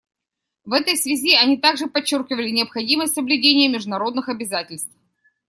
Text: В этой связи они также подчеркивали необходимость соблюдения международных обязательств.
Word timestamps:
В 0.65 0.73
этой 0.73 0.97
связи 0.97 1.35
они 1.35 1.57
также 1.59 1.85
подчеркивали 1.85 2.49
необходимость 2.49 3.13
соблюдения 3.13 3.67
международных 3.69 4.29
обязательств. 4.29 4.89